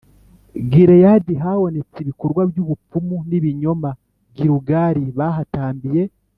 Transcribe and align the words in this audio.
Gileyadi 0.71 1.33
habonetse 1.43 1.97
ibikorwa 2.03 2.41
by 2.49 2.57
ubupfumu 2.63 3.15
n 3.29 3.31
ibinyoma 3.37 3.89
Gilugali 4.35 5.03
bahatambiye 5.17 6.01